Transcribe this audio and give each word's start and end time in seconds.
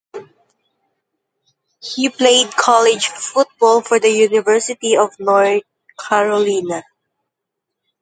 He 1.79 2.09
played 2.09 2.49
college 2.55 3.05
football 3.09 3.81
for 3.81 3.99
the 3.99 4.09
University 4.09 4.97
of 4.97 5.11
North 5.19 5.61
Carolina. 5.99 6.81